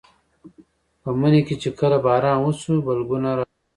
[1.01, 3.59] په مني کې چې کله باران وشو بلګونه راپرېوتل.